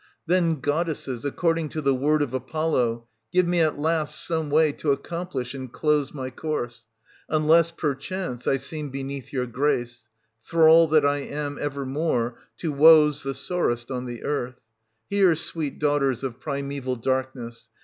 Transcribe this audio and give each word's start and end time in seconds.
loo 0.27 0.33
Then, 0.35 0.59
goddesses, 0.61 1.25
according 1.25 1.69
to 1.69 1.79
the 1.79 1.93
word 1.93 2.23
of 2.23 2.33
Apollo, 2.33 3.05
give 3.31 3.47
me 3.47 3.59
at 3.59 3.77
last 3.77 4.25
some 4.25 4.49
way 4.49 4.71
to 4.71 4.91
accomplish 4.91 5.53
and 5.53 5.71
close 5.71 6.11
my 6.11 6.31
course,— 6.31 6.87
unless, 7.29 7.69
perchance, 7.69 8.47
I 8.47 8.55
seem 8.57 8.89
beneath 8.89 9.31
your 9.31 9.45
grace, 9.45 10.09
thrall 10.43 10.87
that 10.87 11.05
I 11.05 11.17
am 11.17 11.59
evermore 11.61 12.35
to 12.57 12.71
woes 12.71 13.21
the 13.21 13.35
sorest 13.35 13.91
on 13.91 14.07
the 14.07 14.23
earth. 14.23 14.63
Hear, 15.11 15.35
sweet 15.35 15.77
daughters 15.77 16.23
of 16.23 16.39
primeval 16.39 16.95
Darkness 16.95 17.69